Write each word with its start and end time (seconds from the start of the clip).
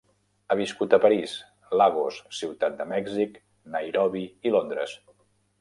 Ha 0.45 0.55
viscut 0.59 0.95
a 0.97 0.99
París, 1.03 1.35
Lagos, 1.81 2.17
ciutat 2.39 2.81
de 2.81 2.87
Mèxic, 2.95 3.39
Nairobi 3.77 4.27
i 4.51 4.57
Londres. 4.59 4.99